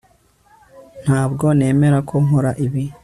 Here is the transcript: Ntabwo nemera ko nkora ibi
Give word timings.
Ntabwo 1.03 1.45
nemera 1.57 1.97
ko 2.09 2.15
nkora 2.23 2.51
ibi 2.65 2.83